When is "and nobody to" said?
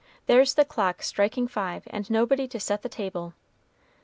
1.91-2.59